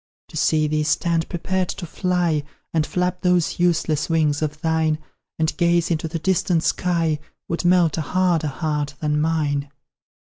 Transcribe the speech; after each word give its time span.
To 0.29 0.35
see 0.35 0.67
thee 0.67 0.81
stand 0.81 1.29
prepared 1.29 1.69
to 1.69 1.85
fly, 1.85 2.41
And 2.73 2.87
flap 2.87 3.21
those 3.21 3.59
useless 3.59 4.09
wings 4.09 4.41
of 4.41 4.59
thine, 4.61 4.97
And 5.37 5.55
gaze 5.57 5.91
into 5.91 6.07
the 6.07 6.17
distant 6.17 6.63
sky, 6.63 7.19
Would 7.47 7.63
melt 7.65 7.99
a 7.99 8.01
harder 8.01 8.47
heart 8.47 8.95
than 8.99 9.21
mine. 9.21 9.69